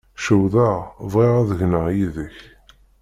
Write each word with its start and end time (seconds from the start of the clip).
Cewḍeɣ, 0.23 0.77
bɣiɣ 1.11 1.35
ad 1.41 1.49
gneɣ 1.59 1.85
yid-k. 1.95 2.37